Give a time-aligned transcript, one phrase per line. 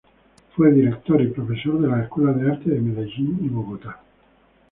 [0.55, 3.99] Fue director y profesor de las Escuelas de Artes de Medellín y Bogotá.